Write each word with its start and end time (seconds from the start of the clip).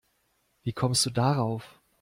Wie 0.63 0.73
kommst 0.73 1.05
du 1.05 1.11
darauf? 1.11 1.79